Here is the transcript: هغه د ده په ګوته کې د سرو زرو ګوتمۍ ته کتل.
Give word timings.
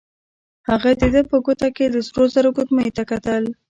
هغه 0.69 0.91
د 1.01 1.01
ده 1.13 1.21
په 1.29 1.37
ګوته 1.45 1.69
کې 1.75 1.85
د 1.89 1.95
سرو 2.07 2.23
زرو 2.33 2.49
ګوتمۍ 2.57 2.89
ته 2.97 3.03
کتل. 3.11 3.43